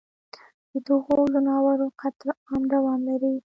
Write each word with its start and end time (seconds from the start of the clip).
ددغو 0.71 1.17
ځناورو 1.33 1.87
قتل 2.01 2.27
عام 2.47 2.61
دوام 2.73 2.99
لري 3.09 3.33